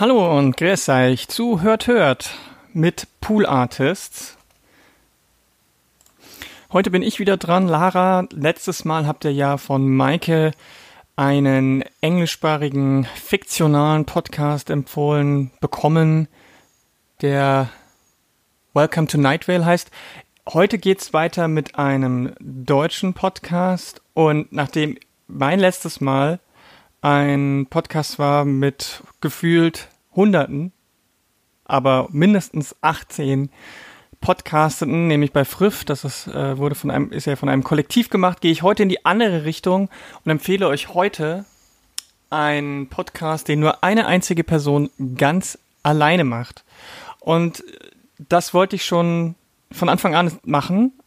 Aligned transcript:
Hallo 0.00 0.38
und 0.38 0.56
grüß 0.56 0.90
euch 0.90 1.26
zu 1.26 1.60
Hört 1.60 1.88
Hört 1.88 2.30
mit 2.72 3.08
Pool 3.20 3.44
Artists. 3.44 4.38
Heute 6.72 6.92
bin 6.92 7.02
ich 7.02 7.18
wieder 7.18 7.36
dran. 7.36 7.66
Lara, 7.66 8.28
letztes 8.30 8.84
Mal 8.84 9.08
habt 9.08 9.24
ihr 9.24 9.32
ja 9.32 9.56
von 9.56 9.88
Maike 9.88 10.52
einen 11.16 11.82
englischsprachigen 12.00 13.08
fiktionalen 13.16 14.04
Podcast 14.04 14.70
empfohlen 14.70 15.50
bekommen, 15.60 16.28
der 17.20 17.68
Welcome 18.74 19.08
to 19.08 19.18
Night 19.18 19.48
Vale 19.48 19.66
heißt. 19.66 19.90
Heute 20.48 20.78
geht's 20.78 21.12
weiter 21.12 21.48
mit 21.48 21.74
einem 21.74 22.34
deutschen 22.38 23.14
Podcast 23.14 24.00
und 24.14 24.52
nachdem 24.52 24.96
mein 25.26 25.58
letztes 25.58 26.00
Mal 26.00 26.38
ein 27.00 27.66
Podcast 27.70 28.18
war 28.18 28.44
mit 28.44 29.02
gefühlt 29.20 29.88
Hunderten, 30.18 30.72
aber 31.64 32.08
mindestens 32.10 32.74
18 32.80 33.50
Podcasteten, 34.20 35.06
nämlich 35.06 35.32
bei 35.32 35.44
Friff, 35.44 35.84
das 35.84 36.02
ist, 36.02 36.26
äh, 36.26 36.58
wurde 36.58 36.74
von 36.74 36.90
einem, 36.90 37.12
ist 37.12 37.26
ja 37.26 37.36
von 37.36 37.48
einem 37.48 37.62
Kollektiv 37.62 38.10
gemacht, 38.10 38.40
gehe 38.40 38.50
ich 38.50 38.62
heute 38.62 38.82
in 38.82 38.88
die 38.88 39.06
andere 39.06 39.44
Richtung 39.44 39.88
und 40.24 40.30
empfehle 40.30 40.66
euch 40.66 40.92
heute 40.92 41.44
einen 42.30 42.88
Podcast, 42.88 43.46
den 43.46 43.60
nur 43.60 43.84
eine 43.84 44.06
einzige 44.06 44.42
Person 44.42 44.90
ganz 45.16 45.56
alleine 45.84 46.24
macht. 46.24 46.64
Und 47.20 47.62
das 48.18 48.52
wollte 48.54 48.74
ich 48.74 48.84
schon 48.84 49.36
von 49.70 49.88
Anfang 49.88 50.16
an 50.16 50.32
machen. 50.44 50.97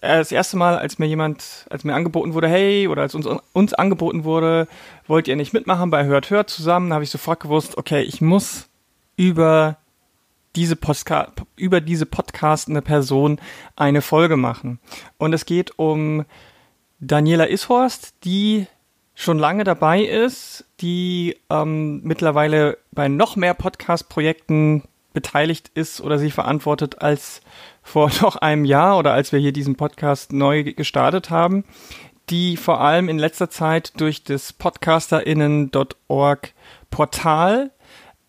Das 0.00 0.32
erste 0.32 0.56
Mal, 0.56 0.78
als 0.78 0.98
mir 0.98 1.06
jemand, 1.06 1.66
als 1.70 1.84
mir 1.84 1.94
angeboten 1.94 2.34
wurde, 2.34 2.48
hey, 2.48 2.88
oder 2.88 3.02
als 3.02 3.14
uns, 3.14 3.26
uns 3.52 3.74
angeboten 3.74 4.24
wurde, 4.24 4.68
wollt 5.06 5.28
ihr 5.28 5.36
nicht 5.36 5.52
mitmachen 5.52 5.90
bei 5.90 6.04
Hört 6.04 6.30
Hört 6.30 6.50
zusammen, 6.50 6.92
habe 6.92 7.04
ich 7.04 7.10
sofort 7.10 7.40
gewusst, 7.40 7.76
okay, 7.76 8.02
ich 8.02 8.20
muss 8.20 8.68
über 9.16 9.76
diese 10.54 10.76
Postka 10.76 11.32
über 11.56 11.80
diese 11.80 12.06
podcastende 12.06 12.82
Person 12.82 13.40
eine 13.76 14.02
Folge 14.02 14.36
machen. 14.36 14.78
Und 15.18 15.32
es 15.32 15.46
geht 15.46 15.78
um 15.78 16.24
Daniela 17.00 17.48
Ishorst, 17.48 18.14
die 18.24 18.66
schon 19.14 19.38
lange 19.38 19.64
dabei 19.64 20.02
ist, 20.02 20.64
die 20.80 21.36
ähm, 21.50 22.02
mittlerweile 22.02 22.78
bei 22.92 23.08
noch 23.08 23.36
mehr 23.36 23.54
Podcast-Projekten 23.54 24.82
beteiligt 25.12 25.70
ist 25.74 26.00
oder 26.00 26.18
sie 26.18 26.30
verantwortet 26.30 27.02
als 27.02 27.42
vor 27.82 28.10
noch 28.20 28.36
einem 28.36 28.64
Jahr 28.64 28.98
oder 28.98 29.12
als 29.12 29.32
wir 29.32 29.38
hier 29.38 29.52
diesen 29.52 29.76
Podcast 29.76 30.32
neu 30.32 30.64
gestartet 30.64 31.30
haben, 31.30 31.64
die 32.30 32.56
vor 32.56 32.80
allem 32.80 33.08
in 33.08 33.18
letzter 33.18 33.50
Zeit 33.50 34.00
durch 34.00 34.24
das 34.24 34.52
podcasterinnen.org 34.52 36.54
Portal 36.90 37.70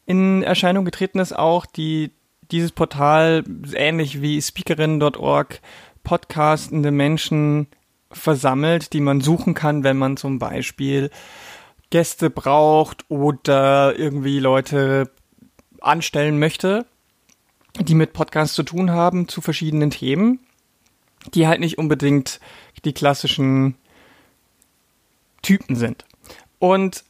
in 0.05 0.43
Erscheinung 0.43 0.85
getreten 0.85 1.19
ist, 1.19 1.37
auch 1.37 1.65
die 1.65 2.11
dieses 2.51 2.71
Portal 2.71 3.43
ähnlich 3.73 4.21
wie 4.21 4.41
speakerinnen.org 4.41 5.59
podcastende 6.03 6.91
Menschen 6.91 7.67
versammelt, 8.11 8.93
die 8.93 8.99
man 8.99 9.21
suchen 9.21 9.53
kann, 9.53 9.83
wenn 9.83 9.97
man 9.97 10.17
zum 10.17 10.39
Beispiel 10.39 11.09
Gäste 11.89 12.29
braucht 12.29 13.05
oder 13.09 13.97
irgendwie 13.97 14.39
Leute 14.39 15.09
anstellen 15.81 16.39
möchte, 16.39 16.85
die 17.79 17.95
mit 17.95 18.13
Podcasts 18.13 18.55
zu 18.55 18.63
tun 18.63 18.91
haben, 18.91 19.27
zu 19.27 19.41
verschiedenen 19.41 19.89
Themen, 19.89 20.39
die 21.33 21.47
halt 21.47 21.59
nicht 21.59 21.77
unbedingt 21.77 22.39
die 22.85 22.93
klassischen 22.93 23.75
Typen 25.41 25.75
sind. 25.75 26.05
Und 26.59 27.03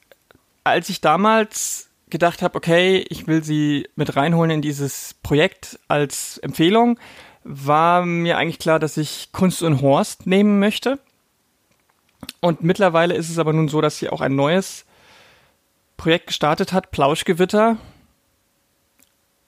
als 0.63 0.90
ich 0.90 1.02
damals 1.02 1.90
gedacht 2.09 2.41
habe, 2.41 2.56
okay, 2.56 3.06
ich 3.09 3.28
will 3.28 3.44
sie 3.44 3.90
mit 3.96 4.16
reinholen 4.16 4.52
in 4.52 4.62
dieses 4.62 5.16
Projekt 5.23 5.79
als 5.88 6.38
Empfehlung, 6.38 7.00
war 7.44 8.06
mir 8.06 8.38
eigentlich 8.38 8.59
klar, 8.59 8.79
dass 8.79 8.97
ich 8.97 9.31
Kunst 9.31 9.63
und 9.63 9.81
Horst 9.81 10.28
nehmen 10.28 10.59
möchte. 10.59 11.00
Und 12.40 12.63
mittlerweile 12.63 13.16
ist 13.16 13.29
es 13.29 13.40
aber 13.40 13.52
nun 13.52 13.68
so, 13.68 13.81
dass 13.81 13.97
sie 13.97 14.09
auch 14.09 14.22
ein 14.22 14.35
neues 14.35 14.85
Projekt 15.97 16.28
gestartet 16.28 16.72
hat, 16.72 16.91
Plauschgewitter, 16.91 17.78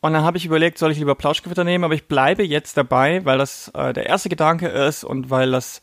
und 0.05 0.13
dann 0.13 0.23
habe 0.23 0.37
ich 0.37 0.45
überlegt, 0.45 0.77
soll 0.77 0.91
ich 0.91 0.99
lieber 0.99 1.15
Plauschgewitter 1.15 1.63
nehmen, 1.63 1.83
aber 1.83 1.95
ich 1.95 2.07
bleibe 2.07 2.43
jetzt 2.43 2.77
dabei, 2.77 3.25
weil 3.25 3.39
das 3.39 3.69
äh, 3.69 3.91
der 3.91 4.05
erste 4.05 4.29
Gedanke 4.29 4.67
ist 4.67 5.03
und 5.03 5.31
weil 5.31 5.49
das 5.49 5.81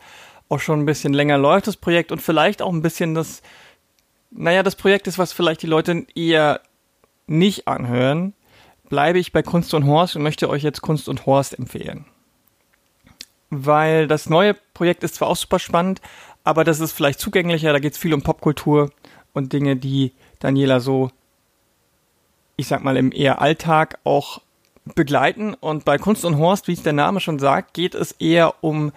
auch 0.49 0.61
schon 0.61 0.79
ein 0.79 0.87
bisschen 0.87 1.13
länger 1.13 1.39
läuft, 1.39 1.67
das 1.67 1.77
Projekt, 1.77 2.13
und 2.13 2.23
vielleicht 2.23 2.63
auch 2.63 2.73
ein 2.73 2.83
bisschen 2.83 3.17
das, 3.17 3.43
naja, 4.31 4.63
das 4.63 4.77
Projekt 4.77 5.09
ist, 5.09 5.19
was 5.19 5.33
vielleicht 5.33 5.63
die 5.63 5.67
Leute 5.67 6.07
eher 6.15 6.61
nicht 7.27 7.67
anhören, 7.67 8.35
bleibe 8.89 9.19
ich 9.19 9.33
bei 9.33 9.43
Kunst 9.43 9.75
und 9.75 9.87
Horst 9.87 10.15
und 10.15 10.23
möchte 10.23 10.49
euch 10.49 10.63
jetzt 10.63 10.83
Kunst 10.83 11.09
und 11.09 11.27
Horst 11.27 11.59
empfehlen. 11.59 12.05
Weil 13.51 14.07
das 14.07 14.31
neue 14.31 14.55
Projekt 14.73 15.03
ist 15.03 15.17
zwar 15.17 15.27
auch 15.27 15.37
super 15.37 15.59
spannend, 15.59 16.01
aber 16.45 16.63
das 16.63 16.79
ist 16.79 16.93
vielleicht 16.93 17.19
zugänglicher, 17.19 17.73
da 17.73 17.81
geht 17.81 17.95
es 17.95 17.99
viel 17.99 18.15
um 18.15 18.23
Popkultur 18.23 18.91
und 19.33 19.53
Dinge, 19.53 19.75
die 19.75 20.13
Daniela 20.39 20.79
so 20.79 21.11
ich 22.57 22.69
sag 22.69 22.83
mal, 22.83 22.97
im 22.97 23.13
eher 23.13 23.41
Alltag 23.41 23.99
auch 24.05 24.41
begleiten. 24.95 25.55
Und 25.55 25.85
bei 25.85 25.99
Kunst 25.99 26.25
und 26.25 26.39
Horst, 26.39 26.69
wie 26.69 26.73
es 26.73 26.83
der 26.83 26.93
Name 26.93 27.21
schon 27.21 27.39
sagt, 27.39 27.75
geht 27.75 27.95
es 27.95 28.13
eher 28.13 28.63
um 28.63 28.93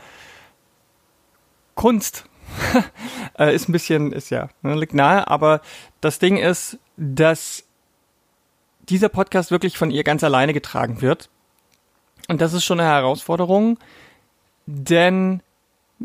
Kunst. 1.76 2.26
Äh, 3.38 3.54
ist 3.54 3.68
ein 3.68 3.74
bisschen, 3.74 4.14
ist 4.14 4.30
ja, 4.30 4.48
ne, 4.62 4.76
liegt 4.76 4.94
nahe, 4.94 5.28
aber 5.28 5.60
das 6.00 6.20
Ding 6.20 6.38
ist, 6.38 6.80
dass 6.96 7.66
dieser 8.88 9.10
Podcast 9.10 9.52
wirklich 9.52 9.78
von 9.78 9.92
ihr 9.92 10.06
ganz 10.06 10.24
alleine 10.24 10.54
getragen 10.54 11.02
wird. 11.02 11.30
Und 12.30 12.40
das 12.40 12.54
ist 12.54 12.64
schon 12.64 12.80
eine 12.80 12.88
Herausforderung, 12.88 13.78
denn 14.68 15.42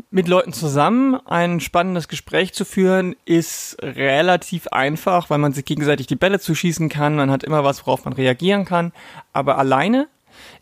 mit 0.09 0.27
Leuten 0.27 0.53
zusammen 0.53 1.15
ein 1.25 1.59
spannendes 1.59 2.07
Gespräch 2.07 2.53
zu 2.53 2.65
führen, 2.65 3.15
ist 3.25 3.77
relativ 3.81 4.67
einfach, 4.67 5.29
weil 5.29 5.37
man 5.37 5.53
sich 5.53 5.65
gegenseitig 5.65 6.07
die 6.07 6.15
Bälle 6.15 6.39
zuschießen 6.39 6.89
kann. 6.89 7.15
Man 7.15 7.31
hat 7.31 7.43
immer 7.43 7.63
was, 7.63 7.85
worauf 7.85 8.05
man 8.05 8.13
reagieren 8.13 8.65
kann. 8.65 8.93
Aber 9.33 9.57
alleine 9.57 10.07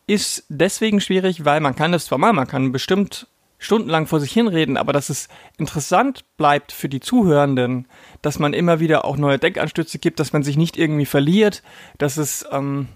ist 0.07 0.45
deswegen 0.49 0.99
schwierig, 0.99 1.45
weil 1.45 1.59
man 1.59 1.75
kann 1.75 1.91
das 1.91 2.05
zwar 2.05 2.17
mal, 2.17 2.33
man 2.33 2.47
kann 2.47 2.71
bestimmt 2.71 3.27
stundenlang 3.59 4.07
vor 4.07 4.19
sich 4.19 4.31
hinreden, 4.31 4.77
aber 4.77 4.93
dass 4.93 5.09
es 5.09 5.27
interessant 5.57 6.23
bleibt 6.37 6.71
für 6.71 6.89
die 6.89 7.01
Zuhörenden, 7.01 7.87
dass 8.21 8.39
man 8.39 8.53
immer 8.53 8.79
wieder 8.79 9.05
auch 9.05 9.17
neue 9.17 9.37
Denkanstöße 9.37 9.99
gibt, 9.99 10.19
dass 10.19 10.33
man 10.33 10.43
sich 10.43 10.57
nicht 10.57 10.77
irgendwie 10.77 11.05
verliert, 11.05 11.61
dass 11.97 12.17
es, 12.17 12.45
ähm, 12.51 12.87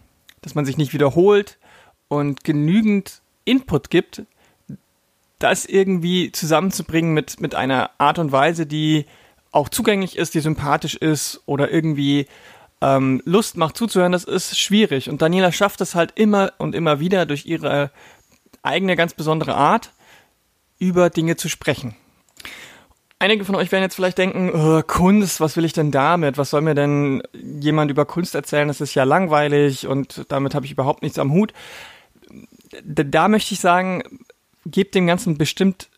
dass 0.42 0.56
man 0.56 0.66
sich 0.66 0.78
nicht 0.78 0.94
wiederholt 0.94 1.60
und 2.08 2.44
genügend 2.46 3.22
Input 3.46 3.90
gibt, 3.90 4.24
das 5.44 5.66
irgendwie 5.66 6.32
zusammenzubringen 6.32 7.14
mit, 7.14 7.42
mit 7.42 7.54
einer 7.54 7.92
Art 7.98 8.18
und 8.20 8.32
Weise, 8.32 8.66
die 8.66 9.06
auch 9.52 9.70
zugänglich 9.70 10.18
ist, 10.18 10.34
die 10.34 10.40
sympathisch 10.40 10.96
ist 10.96 11.42
oder 11.46 11.72
irgendwie 11.72 12.28
ähm, 12.82 13.22
Lust 13.26 13.58
macht 13.58 13.78
zuzuhören, 13.78 14.12
das 14.12 14.24
ist 14.24 14.58
schwierig. 14.58 15.10
Und 15.10 15.22
Daniela 15.22 15.52
schafft 15.52 15.82
es 15.82 15.96
halt 15.96 16.14
immer 16.16 16.54
und 16.58 16.76
immer 16.76 17.00
wieder 17.00 17.26
durch 17.26 17.46
ihre 17.46 17.92
eigene 18.62 18.96
ganz 18.96 19.14
besondere 19.14 19.56
Art, 19.56 19.92
über 20.80 21.10
Dinge 21.10 21.36
zu 21.36 21.50
sprechen. 21.50 21.96
Einige 23.20 23.46
von 23.46 23.56
euch 23.56 23.72
werden 23.72 23.84
jetzt 23.84 23.96
vielleicht 23.96 24.18
denken, 24.18 24.52
oh, 24.54 24.82
Kunst, 24.82 25.40
was 25.40 25.56
will 25.56 25.64
ich 25.64 25.72
denn 25.72 25.92
damit? 25.92 26.38
Was 26.38 26.50
soll 26.50 26.62
mir 26.62 26.76
denn 26.76 27.24
jemand 27.34 27.90
über 27.90 28.06
Kunst 28.06 28.36
erzählen? 28.36 28.68
Das 28.68 28.82
ist 28.82 28.96
ja 28.96 29.06
langweilig 29.06 29.88
und 29.88 30.26
damit 30.28 30.56
habe 30.56 30.66
ich 30.66 30.74
überhaupt 30.74 31.04
nichts 31.04 31.20
am 31.20 31.32
Hut. 31.32 31.54
Da 32.84 33.28
möchte 33.28 33.54
ich 33.54 33.62
sagen, 33.62 34.04
gebt 34.66 34.96
dem 34.96 35.08
Ganzen 35.08 35.38
bestimmt 35.38 35.90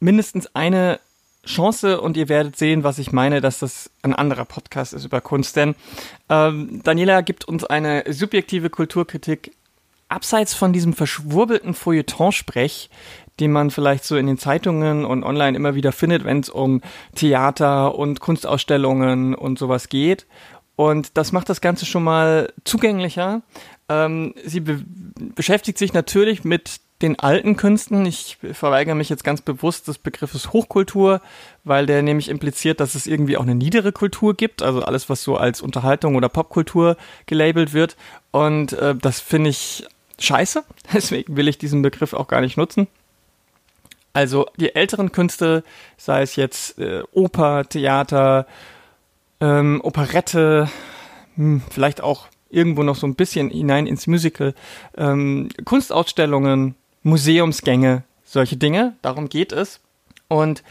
mindestens 0.00 0.54
eine 0.54 1.00
Chance 1.46 2.00
und 2.00 2.16
ihr 2.16 2.28
werdet 2.28 2.56
sehen, 2.56 2.84
was 2.84 2.98
ich 2.98 3.12
meine, 3.12 3.40
dass 3.40 3.58
das 3.58 3.90
ein 4.02 4.14
anderer 4.14 4.44
Podcast 4.44 4.92
ist 4.94 5.04
über 5.04 5.20
Kunst. 5.20 5.56
Denn 5.56 5.74
ähm, 6.28 6.80
Daniela 6.82 7.20
gibt 7.20 7.44
uns 7.44 7.64
eine 7.64 8.04
subjektive 8.08 8.70
Kulturkritik 8.70 9.52
abseits 10.08 10.54
von 10.54 10.72
diesem 10.72 10.92
verschwurbelten 10.92 11.74
Feuilleton-Sprech, 11.74 12.90
den 13.40 13.52
man 13.52 13.70
vielleicht 13.70 14.04
so 14.04 14.16
in 14.16 14.26
den 14.26 14.38
Zeitungen 14.38 15.04
und 15.04 15.24
online 15.24 15.56
immer 15.56 15.74
wieder 15.74 15.92
findet, 15.92 16.24
wenn 16.24 16.40
es 16.40 16.48
um 16.48 16.82
Theater 17.14 17.94
und 17.96 18.20
Kunstausstellungen 18.20 19.34
und 19.34 19.58
sowas 19.58 19.88
geht. 19.88 20.26
Und 20.76 21.16
das 21.16 21.32
macht 21.32 21.48
das 21.48 21.60
Ganze 21.60 21.86
schon 21.86 22.04
mal 22.04 22.52
zugänglicher. 22.64 23.42
Ähm, 23.88 24.34
sie 24.44 24.60
be 24.60 24.82
beschäftigt 25.34 25.78
sich 25.78 25.92
natürlich 25.92 26.44
mit 26.44 26.80
den 27.02 27.18
alten 27.18 27.56
Künsten. 27.56 28.06
Ich 28.06 28.38
verweigere 28.52 28.94
mich 28.94 29.08
jetzt 29.08 29.24
ganz 29.24 29.42
bewusst 29.42 29.88
des 29.88 29.98
Begriffes 29.98 30.52
Hochkultur, 30.52 31.20
weil 31.64 31.86
der 31.86 32.02
nämlich 32.02 32.28
impliziert, 32.28 32.80
dass 32.80 32.94
es 32.94 33.06
irgendwie 33.06 33.36
auch 33.36 33.42
eine 33.42 33.54
niedere 33.54 33.92
Kultur 33.92 34.34
gibt, 34.34 34.62
also 34.62 34.82
alles, 34.82 35.08
was 35.08 35.22
so 35.22 35.36
als 35.36 35.60
Unterhaltung 35.60 36.14
oder 36.16 36.28
Popkultur 36.28 36.96
gelabelt 37.26 37.72
wird. 37.72 37.96
Und 38.30 38.72
äh, 38.74 38.94
das 38.94 39.20
finde 39.20 39.50
ich 39.50 39.86
scheiße. 40.18 40.64
Deswegen 40.92 41.36
will 41.36 41.48
ich 41.48 41.58
diesen 41.58 41.82
Begriff 41.82 42.12
auch 42.12 42.28
gar 42.28 42.40
nicht 42.40 42.56
nutzen. 42.56 42.86
Also 44.12 44.46
die 44.56 44.74
älteren 44.76 45.10
Künste, 45.10 45.64
sei 45.96 46.22
es 46.22 46.36
jetzt 46.36 46.78
äh, 46.78 47.02
Oper, 47.12 47.68
Theater, 47.68 48.46
ähm, 49.40 49.80
Operette, 49.82 50.70
hm, 51.34 51.62
vielleicht 51.68 52.00
auch 52.00 52.28
irgendwo 52.48 52.84
noch 52.84 52.94
so 52.94 53.06
ein 53.08 53.16
bisschen 53.16 53.50
hinein 53.50 53.88
ins 53.88 54.06
Musical. 54.06 54.54
Ähm, 54.96 55.48
Kunstausstellungen, 55.64 56.76
Museumsgänge, 57.04 58.02
solche 58.24 58.56
Dinge, 58.56 58.94
darum 59.02 59.28
geht 59.28 59.52
es. 59.52 59.78
Und 60.28 60.64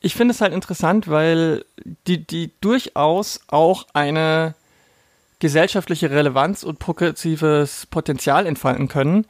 ich 0.00 0.14
finde 0.14 0.34
es 0.34 0.42
halt 0.42 0.52
interessant, 0.52 1.08
weil 1.08 1.64
die, 2.06 2.18
die 2.18 2.50
durchaus 2.60 3.40
auch 3.46 3.86
eine 3.94 4.54
gesellschaftliche 5.38 6.10
Relevanz 6.10 6.62
und 6.62 6.78
progressives 6.78 7.86
Potenzial 7.86 8.46
entfalten 8.46 8.88
können. 8.88 9.26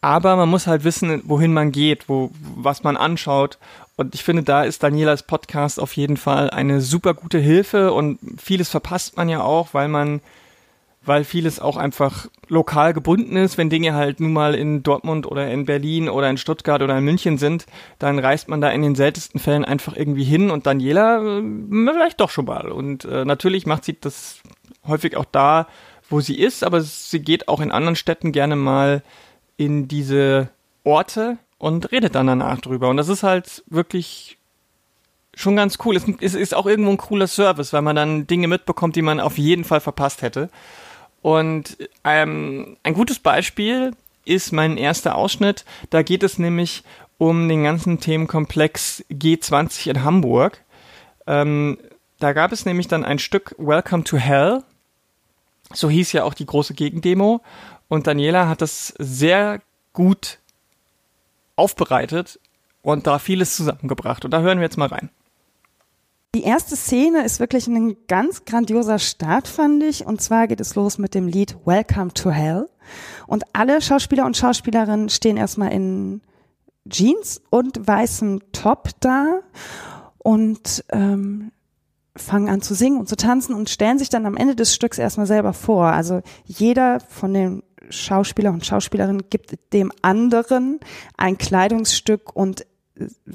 Aber 0.00 0.36
man 0.36 0.48
muss 0.48 0.66
halt 0.66 0.84
wissen, 0.84 1.22
wohin 1.24 1.52
man 1.52 1.72
geht, 1.72 2.08
wo, 2.08 2.30
was 2.40 2.82
man 2.82 2.96
anschaut. 2.96 3.58
Und 3.96 4.14
ich 4.14 4.22
finde, 4.22 4.44
da 4.44 4.62
ist 4.62 4.82
Danielas 4.82 5.24
Podcast 5.24 5.80
auf 5.80 5.96
jeden 5.96 6.16
Fall 6.16 6.50
eine 6.50 6.80
super 6.80 7.14
gute 7.14 7.38
Hilfe 7.38 7.92
und 7.92 8.18
vieles 8.40 8.68
verpasst 8.68 9.16
man 9.16 9.28
ja 9.28 9.42
auch, 9.42 9.74
weil 9.74 9.88
man 9.88 10.20
weil 11.02 11.24
vieles 11.24 11.60
auch 11.60 11.76
einfach 11.76 12.26
lokal 12.48 12.92
gebunden 12.92 13.36
ist. 13.36 13.58
Wenn 13.58 13.70
Dinge 13.70 13.94
halt 13.94 14.20
nun 14.20 14.32
mal 14.32 14.54
in 14.54 14.82
Dortmund 14.82 15.26
oder 15.26 15.50
in 15.50 15.64
Berlin 15.64 16.08
oder 16.08 16.28
in 16.28 16.36
Stuttgart 16.36 16.82
oder 16.82 16.98
in 16.98 17.04
München 17.04 17.38
sind, 17.38 17.66
dann 17.98 18.18
reist 18.18 18.48
man 18.48 18.60
da 18.60 18.70
in 18.70 18.82
den 18.82 18.94
seltensten 18.94 19.40
Fällen 19.40 19.64
einfach 19.64 19.96
irgendwie 19.96 20.24
hin 20.24 20.50
und 20.50 20.66
Daniela 20.66 21.38
äh, 21.38 21.42
vielleicht 21.92 22.20
doch 22.20 22.30
schon 22.30 22.46
mal. 22.46 22.70
Und 22.70 23.04
äh, 23.04 23.24
natürlich 23.24 23.66
macht 23.66 23.84
sie 23.84 23.98
das 23.98 24.40
häufig 24.86 25.16
auch 25.16 25.26
da, 25.30 25.68
wo 26.10 26.20
sie 26.20 26.38
ist, 26.38 26.64
aber 26.64 26.80
sie 26.80 27.20
geht 27.20 27.48
auch 27.48 27.60
in 27.60 27.70
anderen 27.70 27.96
Städten 27.96 28.32
gerne 28.32 28.56
mal 28.56 29.02
in 29.56 29.88
diese 29.88 30.48
Orte 30.84 31.38
und 31.58 31.92
redet 31.92 32.14
dann 32.14 32.28
danach 32.28 32.60
drüber. 32.60 32.88
Und 32.88 32.96
das 32.96 33.08
ist 33.08 33.22
halt 33.22 33.62
wirklich 33.66 34.38
schon 35.34 35.56
ganz 35.56 35.78
cool. 35.84 36.00
Es 36.20 36.34
ist 36.34 36.54
auch 36.54 36.66
irgendwo 36.66 36.90
ein 36.90 36.96
cooler 36.96 37.26
Service, 37.26 37.72
weil 37.72 37.82
man 37.82 37.96
dann 37.96 38.26
Dinge 38.26 38.48
mitbekommt, 38.48 38.96
die 38.96 39.02
man 39.02 39.20
auf 39.20 39.38
jeden 39.38 39.64
Fall 39.64 39.80
verpasst 39.80 40.22
hätte. 40.22 40.48
Und 41.22 41.76
ähm, 42.04 42.76
ein 42.82 42.94
gutes 42.94 43.18
Beispiel 43.18 43.92
ist 44.24 44.52
mein 44.52 44.76
erster 44.76 45.16
Ausschnitt. 45.16 45.64
Da 45.90 46.02
geht 46.02 46.22
es 46.22 46.38
nämlich 46.38 46.84
um 47.18 47.48
den 47.48 47.64
ganzen 47.64 47.98
Themenkomplex 48.00 49.04
G20 49.10 49.90
in 49.90 50.04
Hamburg. 50.04 50.62
Ähm, 51.26 51.78
da 52.18 52.32
gab 52.32 52.52
es 52.52 52.64
nämlich 52.64 52.88
dann 52.88 53.04
ein 53.04 53.18
Stück 53.18 53.54
Welcome 53.58 54.04
to 54.04 54.16
Hell. 54.16 54.62
So 55.72 55.90
hieß 55.90 56.12
ja 56.12 56.24
auch 56.24 56.34
die 56.34 56.46
große 56.46 56.74
Gegendemo. 56.74 57.42
Und 57.88 58.06
Daniela 58.06 58.48
hat 58.48 58.62
das 58.62 58.94
sehr 58.98 59.60
gut 59.92 60.38
aufbereitet 61.56 62.38
und 62.82 63.06
da 63.06 63.18
vieles 63.18 63.56
zusammengebracht. 63.56 64.24
Und 64.24 64.30
da 64.30 64.40
hören 64.40 64.58
wir 64.58 64.64
jetzt 64.64 64.78
mal 64.78 64.88
rein. 64.88 65.10
Die 66.34 66.42
erste 66.42 66.76
Szene 66.76 67.24
ist 67.24 67.40
wirklich 67.40 67.66
ein 67.68 67.96
ganz 68.06 68.44
grandioser 68.44 68.98
Start, 68.98 69.48
fand 69.48 69.82
ich. 69.82 70.04
Und 70.04 70.20
zwar 70.20 70.46
geht 70.46 70.60
es 70.60 70.74
los 70.74 70.98
mit 70.98 71.14
dem 71.14 71.26
Lied 71.26 71.56
Welcome 71.64 72.12
to 72.12 72.30
Hell. 72.30 72.68
Und 73.26 73.44
alle 73.54 73.80
Schauspieler 73.80 74.26
und 74.26 74.36
Schauspielerinnen 74.36 75.08
stehen 75.08 75.38
erstmal 75.38 75.72
in 75.72 76.20
Jeans 76.88 77.40
und 77.50 77.86
weißem 77.86 78.40
Top 78.52 78.90
da 79.00 79.40
und 80.18 80.84
ähm, 80.90 81.50
fangen 82.14 82.50
an 82.50 82.60
zu 82.60 82.74
singen 82.74 82.98
und 82.98 83.08
zu 83.08 83.16
tanzen 83.16 83.54
und 83.54 83.70
stellen 83.70 83.98
sich 83.98 84.10
dann 84.10 84.26
am 84.26 84.36
Ende 84.36 84.54
des 84.54 84.74
Stücks 84.74 84.98
erstmal 84.98 85.26
selber 85.26 85.54
vor. 85.54 85.86
Also 85.86 86.20
jeder 86.44 87.00
von 87.00 87.32
den 87.32 87.62
Schauspieler 87.88 88.50
und 88.50 88.66
Schauspielerinnen 88.66 89.30
gibt 89.30 89.72
dem 89.72 89.92
anderen 90.02 90.80
ein 91.16 91.38
Kleidungsstück 91.38 92.36
und 92.36 92.66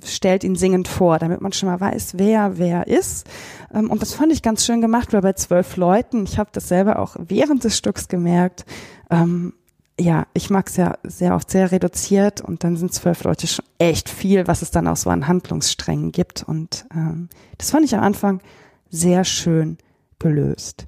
stellt 0.04 0.44
ihn 0.44 0.56
singend 0.56 0.88
vor, 0.88 1.20
damit 1.20 1.42
man 1.42 1.54
schon 1.54 1.70
mal 1.70 1.80
weiß, 1.80 2.14
wer 2.18 2.58
wer 2.58 2.88
ist. 2.88 3.28
Ähm, 3.74 3.90
und 3.90 4.02
das 4.02 4.14
fand 4.14 4.32
ich 4.32 4.42
ganz 4.42 4.66
schön 4.66 4.82
gemacht, 4.82 5.14
weil 5.14 5.22
bei 5.22 5.34
zwölf 5.34 5.78
Leuten, 5.78 6.24
ich 6.24 6.38
habe 6.38 6.50
das 6.54 6.68
selber 6.68 7.00
auch 7.00 7.16
während 7.20 7.64
des 7.64 7.78
Stücks 7.78 8.08
gemerkt, 8.08 8.66
ähm, 9.10 9.54
ja, 10.00 10.26
ich 10.34 10.50
mag 10.50 10.70
es 10.70 10.78
ja 10.78 10.98
sehr 11.04 11.36
oft 11.36 11.52
sehr 11.52 11.72
reduziert 11.72 12.42
und 12.42 12.64
dann 12.64 12.78
sind 12.78 12.94
zwölf 12.94 13.24
Leute 13.24 13.46
schon 13.46 13.66
echt 13.78 14.10
viel, 14.10 14.48
was 14.48 14.62
es 14.62 14.72
dann 14.72 14.88
auch 14.88 14.96
so 14.96 15.10
an 15.10 15.28
Handlungssträngen 15.28 16.12
gibt. 16.12 16.44
Und 16.44 16.86
ähm, 16.94 17.30
das 17.58 17.70
fand 17.70 17.86
ich 17.86 17.96
am 17.96 18.04
Anfang 18.04 18.42
sehr 18.90 19.24
schön 19.24 19.78
gelöst. 20.20 20.88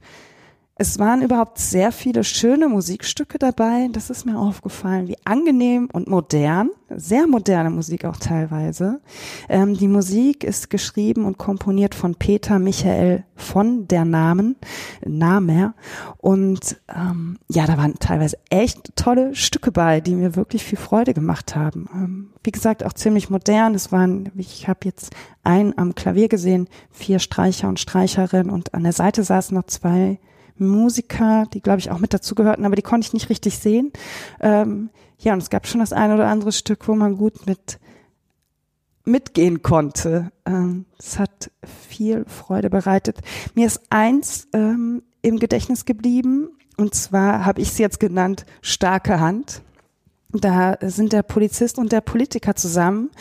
Es 0.77 0.99
waren 0.99 1.21
überhaupt 1.21 1.57
sehr 1.57 1.93
viele 1.93 2.25
schöne 2.25 2.67
Musikstücke 2.67 3.39
dabei. 3.39 3.87
Das 3.93 4.09
ist 4.09 4.25
mir 4.25 4.37
aufgefallen, 4.37 5.07
wie 5.07 5.15
angenehm 5.23 5.87
und 5.93 6.09
modern, 6.09 6.69
sehr 6.89 7.27
moderne 7.27 7.69
Musik 7.69 8.03
auch 8.03 8.17
teilweise. 8.17 8.99
Ähm, 9.47 9.77
die 9.77 9.87
Musik 9.87 10.43
ist 10.43 10.69
geschrieben 10.69 11.23
und 11.23 11.37
komponiert 11.37 11.95
von 11.95 12.15
Peter 12.15 12.59
Michael 12.59 13.23
von 13.37 13.87
der 13.87 14.03
Namen, 14.03 14.57
Namer. 15.05 15.75
Und 16.17 16.75
ähm, 16.93 17.39
ja, 17.47 17.67
da 17.67 17.77
waren 17.77 17.97
teilweise 17.99 18.37
echt 18.49 18.97
tolle 18.97 19.33
Stücke 19.33 19.71
bei, 19.71 20.01
die 20.01 20.13
mir 20.13 20.35
wirklich 20.35 20.65
viel 20.65 20.77
Freude 20.77 21.13
gemacht 21.13 21.55
haben. 21.55 21.87
Ähm, 21.93 22.33
wie 22.43 22.51
gesagt, 22.51 22.83
auch 22.83 22.93
ziemlich 22.93 23.29
modern. 23.29 23.75
Es 23.75 23.93
waren, 23.93 24.29
ich 24.35 24.67
habe 24.67 24.79
jetzt 24.83 25.15
einen 25.41 25.77
am 25.77 25.95
Klavier 25.95 26.27
gesehen, 26.27 26.67
vier 26.91 27.19
Streicher 27.19 27.69
und 27.69 27.79
Streicherinnen 27.79 28.49
und 28.49 28.73
an 28.73 28.83
der 28.83 28.91
Seite 28.93 29.23
saßen 29.23 29.55
noch 29.55 29.67
zwei 29.67 30.19
Musiker, 30.57 31.45
die 31.53 31.61
glaube 31.61 31.79
ich 31.79 31.91
auch 31.91 31.99
mit 31.99 32.13
dazugehörten, 32.13 32.65
aber 32.65 32.75
die 32.75 32.81
konnte 32.81 33.07
ich 33.07 33.13
nicht 33.13 33.29
richtig 33.29 33.57
sehen. 33.57 33.91
Ähm, 34.39 34.89
ja, 35.19 35.33
und 35.33 35.41
es 35.41 35.49
gab 35.49 35.67
schon 35.67 35.79
das 35.79 35.93
eine 35.93 36.15
oder 36.15 36.27
andere 36.27 36.51
Stück, 36.51 36.87
wo 36.87 36.95
man 36.95 37.17
gut 37.17 37.45
mit 37.45 37.79
mitgehen 39.05 39.61
konnte. 39.61 40.31
Ähm, 40.45 40.85
es 40.97 41.19
hat 41.19 41.51
viel 41.63 42.25
Freude 42.25 42.69
bereitet. 42.69 43.19
Mir 43.53 43.67
ist 43.67 43.81
eins 43.89 44.47
ähm, 44.53 45.03
im 45.21 45.37
Gedächtnis 45.37 45.85
geblieben, 45.85 46.49
und 46.77 46.93
zwar 46.93 47.45
habe 47.45 47.61
ich 47.61 47.69
es 47.69 47.77
jetzt 47.77 47.99
genannt, 47.99 48.45
starke 48.61 49.19
Hand. 49.19 49.61
Da 50.29 50.77
sind 50.81 51.13
der 51.13 51.23
Polizist 51.23 51.77
und 51.77 51.91
der 51.91 52.01
Politiker 52.01 52.55
zusammen 52.55 53.11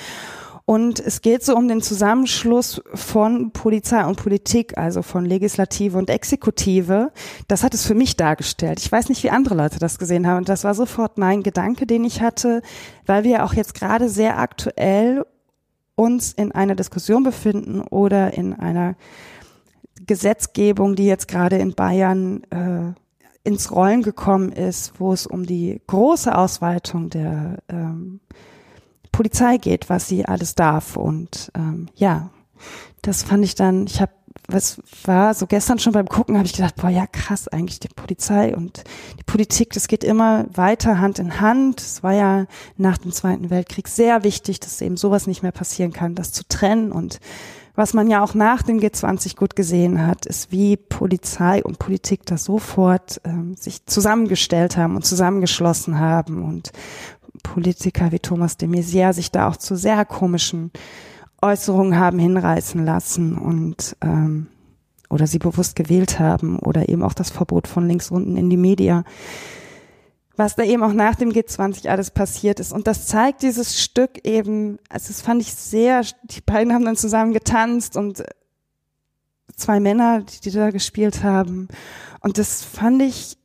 und 0.67 0.99
es 0.99 1.21
geht 1.21 1.45
so 1.45 1.55
um 1.55 1.69
den 1.69 1.83
Zusammenschluss 1.83 2.83
von 2.95 3.51
Polizei 3.51 4.03
und 4.07 4.17
Politik, 4.17 4.79
also 4.79 5.03
von 5.03 5.27
Legislative 5.27 5.99
und 5.99 6.09
Exekutive. 6.09 7.13
Das 7.49 7.63
hat 7.63 7.75
es 7.75 7.85
für 7.85 7.95
mich 7.95 8.17
dargestellt. 8.17 8.81
Ich 8.81 8.91
weiß 8.91 9.11
nicht, 9.11 9.23
wie 9.23 9.31
andere 9.31 9.57
Leute 9.57 9.79
das 9.79 9.99
gesehen 9.99 10.27
haben. 10.27 10.39
Und 10.39 10.49
das 10.49 10.65
war 10.65 10.75
sofort 10.75 11.19
mein 11.19 11.43
Gedanke, 11.43 11.87
den 11.87 12.05
ich 12.05 12.23
hatte, 12.23 12.63
weil 13.05 13.25
wir 13.25 13.45
auch 13.45 13.53
jetzt 13.53 13.75
gerade 13.75 14.09
sehr 14.09 14.39
aktuell 14.39 15.27
uns 15.97 16.33
in 16.33 16.53
einer 16.53 16.75
Diskussion 16.75 17.25
befinden 17.25 17.83
oder 17.83 18.33
in 18.33 18.55
einer 18.55 18.97
Gesetzgebung, 20.07 20.97
die 20.97 21.07
jetzt 21.07 21.29
gerade 21.29 21.59
in 21.59 21.75
Bayern 21.75 22.43
äh, 22.45 22.95
ins 23.47 23.71
Rollen 23.71 24.03
gekommen 24.03 24.51
ist, 24.51 24.95
wo 24.99 25.13
es 25.13 25.27
um 25.27 25.45
die 25.45 25.83
große 25.87 26.37
Ausweitung 26.37 27.11
der 27.11 27.59
ähm, 27.69 28.21
Polizei 29.15 29.59
geht, 29.59 29.89
was 29.89 30.09
sie 30.09 30.25
alles 30.27 30.57
darf. 30.57 30.97
Und 30.97 31.53
ähm, 31.55 31.89
ja, 31.95 32.31
das 33.03 33.23
fand 33.23 33.45
ich 33.45 33.55
dann, 33.55 33.87
ich 33.87 34.01
habe, 34.01 34.13
was 34.49 34.81
war 35.05 35.35
so 35.35 35.47
gestern 35.47 35.79
schon 35.79 35.93
beim 35.93 36.09
Gucken, 36.09 36.37
habe 36.37 36.47
ich 36.47 36.53
gedacht, 36.53 36.75
boah, 36.77 36.91
ja 36.91 37.07
krass, 37.07 37.47
eigentlich 37.47 37.79
die 37.79 37.89
Polizei 37.89 38.55
und 38.57 38.83
die 39.19 39.23
Politik, 39.23 39.73
das 39.73 39.87
geht 39.87 40.03
immer 40.03 40.47
weiter 40.53 40.99
Hand 40.99 41.21
in 41.21 41.41
Hand. 41.41 41.81
Es 41.81 42.03
war 42.03 42.13
ja 42.13 42.47
nach 42.77 42.99
dem 42.99 43.13
Zweiten 43.13 43.51
Weltkrieg 43.51 43.87
sehr 43.87 44.25
wichtig, 44.25 44.59
dass 44.59 44.81
eben 44.81 44.97
sowas 44.97 45.29
nicht 45.29 45.43
mehr 45.43 45.53
passieren 45.53 45.93
kann, 45.93 46.17
das 46.17 46.33
zu 46.33 46.43
trennen 46.49 46.91
und 46.91 47.21
was 47.77 47.93
man 47.93 48.09
ja 48.09 48.23
auch 48.23 48.35
nach 48.35 48.63
dem 48.63 48.79
G20 48.79 49.37
gut 49.37 49.57
gesehen 49.57 50.07
hat, 50.07 50.27
ist, 50.27 50.53
wie 50.53 50.77
Polizei 50.77 51.63
und 51.63 51.81
Politik 51.81 52.25
da 52.25 52.39
sofort 52.39 53.21
ähm, 53.25 53.57
sich 53.57 53.85
zusammengestellt 53.87 54.77
haben 54.77 54.95
und 54.95 55.05
zusammengeschlossen 55.05 55.99
haben 55.99 56.45
und 56.45 56.71
Politiker 57.45 58.11
wie 58.11 58.19
Thomas 58.19 58.57
de 58.57 58.69
Maizière 58.69 59.13
sich 59.13 59.31
da 59.31 59.49
auch 59.49 59.57
zu 59.57 59.77
sehr 59.77 60.05
komischen 60.05 60.73
Äußerungen 61.41 61.97
haben 61.97 62.19
hinreißen 62.19 62.85
lassen 62.85 63.39
und 63.39 63.97
ähm, 64.01 64.49
oder 65.11 65.29
sie 65.29 65.39
bewusst 65.39 65.77
gewählt 65.77 66.19
haben 66.19 66.59
oder 66.59 66.89
eben 66.89 67.05
auch 67.05 67.15
das 67.15 67.31
Verbot 67.31 67.69
von 67.69 67.87
links 67.87 68.11
unten 68.11 68.37
in 68.37 68.51
die 68.51 68.57
Media. 68.57 69.05
Was 70.37 70.57
da 70.57 70.65
eben 70.65 70.83
auch 70.83 70.93
nach 70.93 71.15
dem 71.15 71.31
G20 71.31 71.89
alles 71.89 72.11
passiert 72.11 72.59
ist. 72.59 72.73
Und 72.73 72.89
das 72.89 73.07
zeigt 73.07 73.43
dieses 73.43 73.81
Stück 73.81 74.27
eben, 74.27 74.79
also 74.89 75.09
das 75.09 75.21
fand 75.21 75.41
ich 75.41 75.55
sehr, 75.55 76.03
die 76.25 76.41
beiden 76.41 76.73
haben 76.73 76.85
dann 76.85 76.97
zusammen 76.97 77.33
getanzt 77.33 77.97
und 77.97 78.25
zwei 79.55 79.79
Männer, 79.79 80.23
die, 80.23 80.41
die 80.41 80.51
da 80.51 80.71
gespielt 80.71 81.23
haben. 81.23 81.69
Und 82.19 82.39
das 82.39 82.65
fand 82.65 83.03
ich 83.03 83.37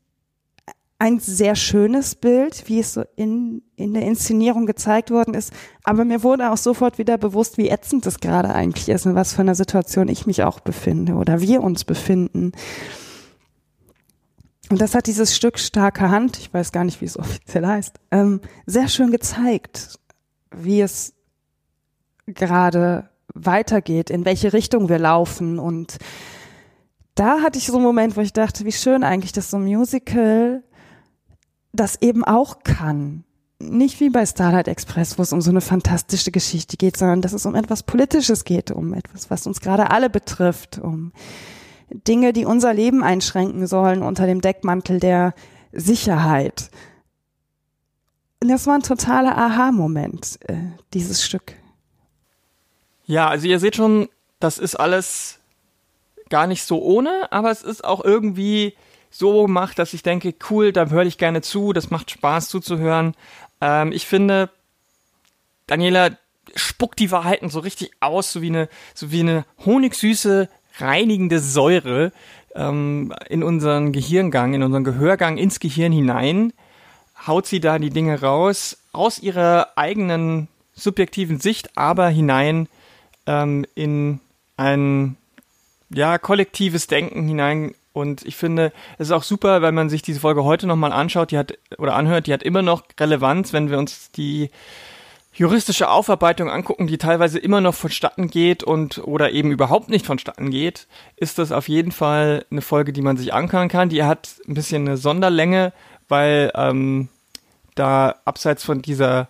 ein 1.01 1.19
sehr 1.19 1.55
schönes 1.55 2.15
Bild, 2.15 2.67
wie 2.67 2.79
es 2.79 2.93
so 2.93 3.03
in, 3.15 3.63
in 3.77 3.93
der 3.93 4.03
Inszenierung 4.03 4.65
gezeigt 4.65 5.11
worden 5.11 5.33
ist. 5.33 5.53
Aber 5.85 6.03
mir 6.03 6.23
wurde 6.23 6.51
auch 6.51 6.57
sofort 6.57 6.97
wieder 6.97 7.17
bewusst, 7.17 7.57
wie 7.57 7.69
ätzend 7.69 8.05
das 8.05 8.19
gerade 8.19 8.53
eigentlich 8.53 8.89
ist 8.89 9.05
und 9.05 9.15
was 9.15 9.33
für 9.33 9.41
eine 9.41 9.55
Situation 9.55 10.09
ich 10.09 10.27
mich 10.27 10.43
auch 10.43 10.59
befinde 10.59 11.13
oder 11.13 11.39
wir 11.39 11.63
uns 11.63 11.85
befinden. 11.85 12.51
Und 14.69 14.81
das 14.81 14.93
hat 14.93 15.07
dieses 15.07 15.35
Stück 15.35 15.57
starke 15.57 16.09
Hand, 16.09 16.37
ich 16.37 16.53
weiß 16.53 16.73
gar 16.73 16.83
nicht, 16.83 16.99
wie 16.99 17.05
es 17.05 17.17
offiziell 17.19 17.65
heißt, 17.65 17.95
ähm, 18.11 18.41
sehr 18.65 18.89
schön 18.89 19.09
gezeigt, 19.09 19.97
wie 20.51 20.81
es 20.81 21.13
gerade 22.27 23.09
weitergeht, 23.33 24.09
in 24.09 24.25
welche 24.25 24.51
Richtung 24.51 24.89
wir 24.89 24.99
laufen 24.99 25.59
und 25.59 25.97
da 27.15 27.41
hatte 27.41 27.57
ich 27.57 27.67
so 27.67 27.75
einen 27.75 27.83
Moment, 27.83 28.15
wo 28.15 28.21
ich 28.21 28.31
dachte, 28.31 28.63
wie 28.63 28.71
schön 28.71 29.03
eigentlich, 29.03 29.33
dass 29.33 29.51
so 29.51 29.57
ein 29.57 29.65
Musical 29.65 30.63
das 31.71 32.01
eben 32.01 32.23
auch 32.23 32.59
kann. 32.63 33.23
Nicht 33.59 33.99
wie 33.99 34.09
bei 34.09 34.25
Starlight 34.25 34.67
Express, 34.67 35.17
wo 35.17 35.21
es 35.21 35.33
um 35.33 35.41
so 35.41 35.49
eine 35.49 35.61
fantastische 35.61 36.31
Geschichte 36.31 36.77
geht, 36.77 36.95
sondern 36.95 37.21
dass 37.21 37.33
es 37.33 37.45
um 37.45 37.55
etwas 37.55 37.83
Politisches 37.83 38.45
geht, 38.45 38.71
um 38.71 38.93
etwas, 38.93 39.29
was 39.29 39.45
uns 39.47 39.59
gerade 39.59 39.91
alle 39.91 40.09
betrifft, 40.09 40.79
um 40.79 41.11
Dinge, 41.89 42.33
die 42.33 42.45
unser 42.45 42.73
Leben 42.73 43.03
einschränken 43.03 43.67
sollen 43.67 44.01
unter 44.01 44.27
dem 44.27 44.41
Deckmantel 44.41 44.99
der 44.99 45.33
Sicherheit. 45.71 46.69
Und 48.41 48.49
das 48.49 48.67
war 48.67 48.75
ein 48.75 48.83
totaler 48.83 49.37
Aha-Moment, 49.37 50.39
äh, 50.47 50.55
dieses 50.93 51.23
Stück. 51.23 51.55
Ja, 53.05 53.27
also 53.27 53.47
ihr 53.47 53.59
seht 53.59 53.75
schon, 53.75 54.07
das 54.39 54.57
ist 54.57 54.75
alles 54.75 55.39
gar 56.29 56.47
nicht 56.47 56.63
so 56.63 56.81
ohne, 56.81 57.31
aber 57.31 57.51
es 57.51 57.63
ist 57.63 57.83
auch 57.83 58.03
irgendwie 58.03 58.75
so 59.09 59.43
gemacht, 59.43 59.79
dass 59.79 59.93
ich 59.93 60.03
denke, 60.03 60.33
cool, 60.49 60.71
da 60.71 60.87
höre 60.87 61.05
ich 61.05 61.17
gerne 61.17 61.41
zu, 61.41 61.73
das 61.73 61.89
macht 61.89 62.11
Spaß 62.11 62.49
zuzuhören. 62.49 63.15
Ähm, 63.61 63.91
ich 63.91 64.05
finde, 64.05 64.49
Daniela 65.67 66.11
spuckt 66.55 66.99
die 66.99 67.11
Wahrheiten 67.11 67.49
so 67.49 67.59
richtig 67.59 67.91
aus, 67.99 68.31
so 68.31 68.41
wie 68.41 68.49
eine, 68.49 68.69
so 68.93 69.11
wie 69.11 69.21
eine 69.21 69.45
honigsüße, 69.65 70.49
reinigende 70.77 71.39
Säure 71.39 72.11
ähm, 72.55 73.13
in 73.29 73.43
unseren 73.43 73.91
Gehirngang, 73.91 74.53
in 74.53 74.63
unseren 74.63 74.83
Gehörgang 74.83 75.37
ins 75.37 75.59
Gehirn 75.59 75.91
hinein, 75.91 76.53
haut 77.27 77.45
sie 77.45 77.59
da 77.59 77.79
die 77.79 77.89
Dinge 77.89 78.21
raus, 78.21 78.77
aus 78.93 79.19
ihrer 79.19 79.69
eigenen 79.75 80.47
subjektiven 80.73 81.39
Sicht, 81.39 81.77
aber 81.77 82.09
hinein 82.09 82.67
ähm, 83.27 83.65
in 83.75 84.19
ein 84.57 85.17
ja, 85.89 86.17
kollektives 86.17 86.87
Denken 86.87 87.27
hinein. 87.27 87.73
Und 87.99 88.25
ich 88.25 88.35
finde, 88.35 88.71
es 88.97 89.07
ist 89.07 89.11
auch 89.11 89.23
super, 89.23 89.61
wenn 89.61 89.75
man 89.75 89.89
sich 89.89 90.01
diese 90.01 90.19
Folge 90.19 90.43
heute 90.43 90.67
nochmal 90.67 90.91
anschaut, 90.91 91.31
die 91.31 91.37
hat 91.37 91.57
oder 91.77 91.95
anhört, 91.95 92.27
die 92.27 92.33
hat 92.33 92.43
immer 92.43 92.61
noch 92.61 92.83
Relevanz, 92.99 93.53
wenn 93.53 93.69
wir 93.69 93.77
uns 93.77 94.11
die 94.11 94.49
juristische 95.33 95.89
Aufarbeitung 95.89 96.49
angucken, 96.49 96.87
die 96.87 96.97
teilweise 96.97 97.39
immer 97.39 97.61
noch 97.61 97.75
vonstatten 97.75 98.29
geht 98.29 98.63
und 98.63 98.97
oder 98.99 99.31
eben 99.31 99.51
überhaupt 99.51 99.89
nicht 99.89 100.05
vonstatten 100.05 100.49
geht, 100.49 100.87
ist 101.15 101.37
das 101.37 101.51
auf 101.51 101.69
jeden 101.69 101.91
Fall 101.91 102.45
eine 102.51 102.61
Folge, 102.61 102.91
die 102.91 103.01
man 103.01 103.15
sich 103.15 103.33
anhören 103.33 103.69
kann. 103.69 103.89
Die 103.89 104.03
hat 104.03 104.35
ein 104.47 104.53
bisschen 104.53 104.87
eine 104.87 104.97
Sonderlänge, 104.97 105.71
weil 106.07 106.51
ähm, 106.55 107.09
da 107.75 108.15
abseits 108.25 108.63
von 108.63 108.81
dieser 108.81 109.29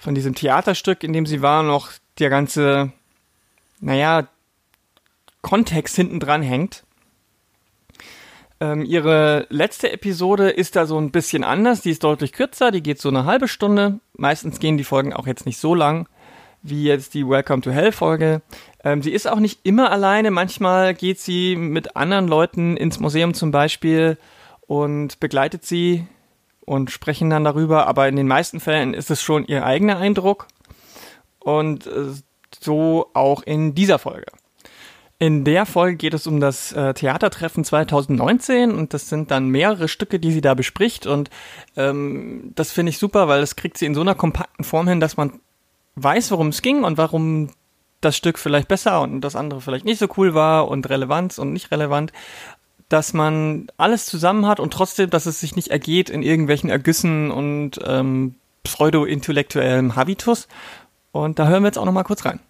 von 0.00 0.14
diesem 0.14 0.34
Theaterstück, 0.34 1.04
in 1.04 1.12
dem 1.12 1.26
sie 1.26 1.42
war, 1.42 1.62
noch 1.62 1.90
der 2.18 2.30
ganze, 2.30 2.90
naja, 3.80 4.26
Kontext 5.42 5.94
hinten 5.94 6.20
dran 6.20 6.42
hängt. 6.42 6.84
Ähm, 8.60 8.84
ihre 8.84 9.46
letzte 9.48 9.90
Episode 9.90 10.50
ist 10.50 10.76
da 10.76 10.86
so 10.86 10.98
ein 10.98 11.10
bisschen 11.10 11.44
anders. 11.44 11.80
Die 11.80 11.90
ist 11.90 12.04
deutlich 12.04 12.32
kürzer, 12.32 12.70
die 12.70 12.82
geht 12.82 13.00
so 13.00 13.08
eine 13.08 13.24
halbe 13.24 13.48
Stunde. 13.48 14.00
Meistens 14.16 14.60
gehen 14.60 14.76
die 14.76 14.84
Folgen 14.84 15.12
auch 15.12 15.26
jetzt 15.26 15.46
nicht 15.46 15.58
so 15.58 15.74
lang 15.74 16.06
wie 16.62 16.84
jetzt 16.84 17.14
die 17.14 17.26
Welcome 17.26 17.62
to 17.62 17.70
Hell 17.70 17.92
Folge. 17.92 18.42
Ähm, 18.84 19.02
sie 19.02 19.12
ist 19.12 19.28
auch 19.28 19.38
nicht 19.38 19.60
immer 19.62 19.90
alleine. 19.90 20.30
Manchmal 20.30 20.94
geht 20.94 21.20
sie 21.20 21.56
mit 21.56 21.96
anderen 21.96 22.28
Leuten 22.28 22.76
ins 22.76 23.00
Museum 23.00 23.34
zum 23.34 23.50
Beispiel 23.50 24.18
und 24.66 25.20
begleitet 25.20 25.64
sie 25.64 26.06
und 26.64 26.90
sprechen 26.90 27.30
dann 27.30 27.44
darüber. 27.44 27.86
Aber 27.86 28.08
in 28.08 28.16
den 28.16 28.28
meisten 28.28 28.60
Fällen 28.60 28.94
ist 28.94 29.10
es 29.10 29.22
schon 29.22 29.44
ihr 29.46 29.64
eigener 29.64 29.98
Eindruck. 29.98 30.48
Und 31.38 31.86
äh, 31.86 32.12
so 32.60 33.10
auch 33.14 33.42
in 33.42 33.74
dieser 33.74 33.98
Folge. 33.98 34.26
In 35.20 35.44
der 35.44 35.66
Folge 35.66 35.96
geht 35.96 36.14
es 36.14 36.26
um 36.26 36.40
das 36.40 36.72
äh, 36.72 36.94
Theatertreffen 36.94 37.62
2019 37.62 38.72
und 38.72 38.94
das 38.94 39.10
sind 39.10 39.30
dann 39.30 39.50
mehrere 39.50 39.86
Stücke, 39.86 40.18
die 40.18 40.32
sie 40.32 40.40
da 40.40 40.54
bespricht 40.54 41.06
und 41.06 41.28
ähm, 41.76 42.52
das 42.54 42.72
finde 42.72 42.88
ich 42.88 42.96
super, 42.96 43.28
weil 43.28 43.42
das 43.42 43.54
kriegt 43.54 43.76
sie 43.76 43.84
in 43.84 43.94
so 43.94 44.00
einer 44.00 44.14
kompakten 44.14 44.64
Form 44.64 44.88
hin, 44.88 44.98
dass 44.98 45.18
man 45.18 45.38
weiß, 45.96 46.30
worum 46.30 46.48
es 46.48 46.62
ging 46.62 46.84
und 46.84 46.96
warum 46.96 47.50
das 48.00 48.16
Stück 48.16 48.38
vielleicht 48.38 48.66
besser 48.68 49.02
und 49.02 49.20
das 49.20 49.36
andere 49.36 49.60
vielleicht 49.60 49.84
nicht 49.84 49.98
so 49.98 50.08
cool 50.16 50.32
war 50.32 50.68
und 50.68 50.88
Relevanz 50.88 51.38
und 51.38 51.52
nicht 51.52 51.70
relevant, 51.70 52.14
dass 52.88 53.12
man 53.12 53.66
alles 53.76 54.06
zusammen 54.06 54.46
hat 54.46 54.58
und 54.58 54.72
trotzdem, 54.72 55.10
dass 55.10 55.26
es 55.26 55.38
sich 55.38 55.54
nicht 55.54 55.68
ergeht 55.68 56.08
in 56.08 56.22
irgendwelchen 56.22 56.70
Ergüssen 56.70 57.30
und 57.30 57.78
ähm, 57.84 58.36
pseudo-intellektuellem 58.64 59.96
Habitus. 59.96 60.48
Und 61.12 61.38
da 61.38 61.46
hören 61.46 61.62
wir 61.62 61.68
jetzt 61.68 61.78
auch 61.78 61.84
noch 61.84 61.92
mal 61.92 62.04
kurz 62.04 62.24
rein. 62.24 62.40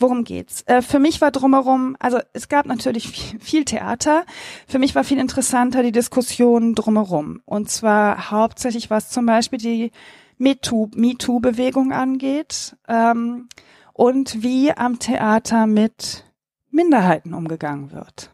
Worum 0.00 0.24
geht's? 0.24 0.62
Äh, 0.66 0.80
für 0.80 0.98
mich 0.98 1.20
war 1.20 1.30
drumherum, 1.30 1.94
also 1.98 2.18
es 2.32 2.48
gab 2.48 2.64
natürlich 2.64 3.36
viel, 3.40 3.66
Theater. 3.66 4.24
Für 4.66 4.78
mich 4.78 4.94
war 4.94 5.04
viel 5.04 5.18
interessanter 5.18 5.82
die 5.82 5.92
Diskussion 5.92 6.74
drumherum. 6.74 7.42
Und 7.44 7.70
zwar 7.70 8.30
hauptsächlich, 8.30 8.88
was 8.88 9.10
zum 9.10 9.26
Beispiel 9.26 9.58
die 9.58 9.92
MeToo-Bewegung 10.38 11.92
angeht 11.92 12.76
ähm, 12.88 13.50
und 13.92 14.42
wie 14.42 14.72
am 14.72 14.98
Theater 14.98 15.66
mit 15.66 16.24
Minderheiten 16.70 17.34
umgegangen 17.34 17.92
wird. 17.92 18.30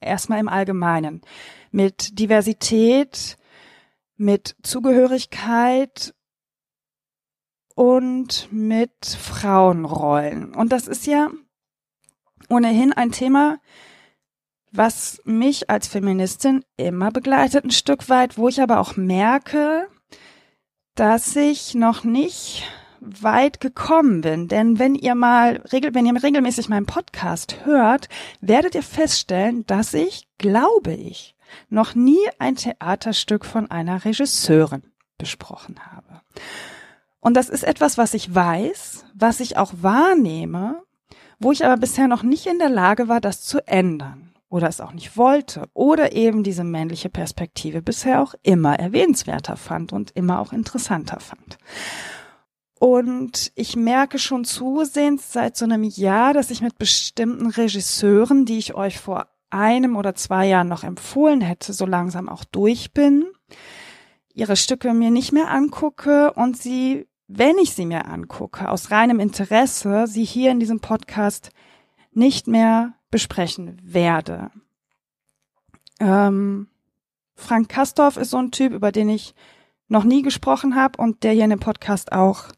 Erstmal 0.00 0.40
im 0.40 0.48
Allgemeinen. 0.48 1.20
Mit 1.70 2.18
Diversität, 2.18 3.36
mit 4.16 4.56
Zugehörigkeit 4.62 6.14
und 7.80 8.52
mit 8.52 9.06
Frauenrollen. 9.06 10.54
Und 10.54 10.70
das 10.70 10.86
ist 10.86 11.06
ja 11.06 11.30
ohnehin 12.50 12.92
ein 12.92 13.10
Thema, 13.10 13.58
was 14.70 15.22
mich 15.24 15.70
als 15.70 15.88
Feministin 15.88 16.62
immer 16.76 17.10
begleitet, 17.10 17.64
ein 17.64 17.70
Stück 17.70 18.10
weit, 18.10 18.36
wo 18.36 18.48
ich 18.48 18.60
aber 18.60 18.80
auch 18.80 18.96
merke, 18.96 19.88
dass 20.94 21.34
ich 21.36 21.74
noch 21.74 22.04
nicht 22.04 22.64
weit 23.00 23.60
gekommen 23.60 24.20
bin. 24.20 24.46
Denn 24.46 24.78
wenn 24.78 24.94
ihr 24.94 25.14
mal, 25.14 25.62
wenn 25.70 26.04
ihr 26.04 26.22
regelmäßig 26.22 26.68
meinen 26.68 26.84
Podcast 26.84 27.64
hört, 27.64 28.10
werdet 28.42 28.74
ihr 28.74 28.82
feststellen, 28.82 29.64
dass 29.64 29.94
ich, 29.94 30.28
glaube 30.36 30.92
ich, 30.92 31.34
noch 31.70 31.94
nie 31.94 32.28
ein 32.38 32.56
Theaterstück 32.56 33.46
von 33.46 33.70
einer 33.70 34.04
Regisseurin 34.04 34.82
besprochen 35.16 35.76
habe. 35.90 36.20
Und 37.20 37.36
das 37.36 37.48
ist 37.48 37.64
etwas, 37.64 37.98
was 37.98 38.14
ich 38.14 38.34
weiß, 38.34 39.04
was 39.14 39.40
ich 39.40 39.56
auch 39.56 39.72
wahrnehme, 39.80 40.82
wo 41.38 41.52
ich 41.52 41.64
aber 41.64 41.76
bisher 41.76 42.08
noch 42.08 42.22
nicht 42.22 42.46
in 42.46 42.58
der 42.58 42.70
Lage 42.70 43.08
war, 43.08 43.20
das 43.20 43.42
zu 43.42 43.66
ändern 43.66 44.32
oder 44.48 44.68
es 44.68 44.80
auch 44.80 44.92
nicht 44.92 45.16
wollte 45.16 45.68
oder 45.74 46.12
eben 46.12 46.42
diese 46.42 46.64
männliche 46.64 47.08
Perspektive 47.08 47.82
bisher 47.82 48.20
auch 48.20 48.34
immer 48.42 48.78
erwähnenswerter 48.78 49.56
fand 49.56 49.92
und 49.92 50.10
immer 50.12 50.40
auch 50.40 50.52
interessanter 50.52 51.20
fand. 51.20 51.58
Und 52.78 53.52
ich 53.54 53.76
merke 53.76 54.18
schon 54.18 54.44
zusehends 54.44 55.32
seit 55.32 55.56
so 55.56 55.66
einem 55.66 55.84
Jahr, 55.84 56.32
dass 56.32 56.50
ich 56.50 56.62
mit 56.62 56.78
bestimmten 56.78 57.50
Regisseuren, 57.50 58.46
die 58.46 58.56
ich 58.56 58.74
euch 58.74 58.98
vor 58.98 59.28
einem 59.50 59.96
oder 59.96 60.14
zwei 60.14 60.46
Jahren 60.46 60.68
noch 60.68 60.82
empfohlen 60.82 61.42
hätte, 61.42 61.72
so 61.72 61.84
langsam 61.84 62.28
auch 62.28 62.44
durch 62.44 62.92
bin, 62.92 63.26
ihre 64.32 64.56
Stücke 64.56 64.94
mir 64.94 65.10
nicht 65.10 65.32
mehr 65.32 65.50
angucke 65.50 66.32
und 66.32 66.56
sie 66.56 67.06
wenn 67.32 67.58
ich 67.58 67.74
sie 67.74 67.86
mir 67.86 68.06
angucke, 68.06 68.68
aus 68.68 68.90
reinem 68.90 69.20
Interesse, 69.20 70.06
sie 70.08 70.24
hier 70.24 70.50
in 70.50 70.58
diesem 70.58 70.80
Podcast 70.80 71.50
nicht 72.12 72.48
mehr 72.48 72.94
besprechen 73.12 73.80
werde. 73.84 74.50
Ähm, 76.00 76.68
Frank 77.36 77.68
Kastorf 77.68 78.16
ist 78.16 78.30
so 78.30 78.38
ein 78.38 78.50
Typ, 78.50 78.72
über 78.72 78.90
den 78.90 79.08
ich 79.08 79.34
noch 79.86 80.02
nie 80.02 80.22
gesprochen 80.22 80.74
habe 80.74 81.00
und 81.00 81.22
der 81.22 81.32
hier 81.32 81.44
in 81.44 81.50
dem 81.50 81.60
Podcast 81.60 82.10
auch 82.10 82.48